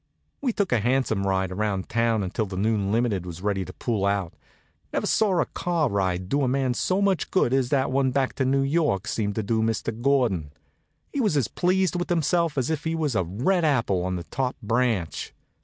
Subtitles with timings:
[0.41, 4.03] We took a hansom ride around town until the noon limited was ready to pull
[4.03, 4.33] out.
[4.91, 8.33] Never saw a car ride do a man so much good as that one back
[8.37, 9.95] to New York seemed to do Mr.
[10.01, 10.53] Gordon.
[11.13, 14.23] He was as pleased with himself as if he was a red apple on the
[14.23, 15.35] top branch.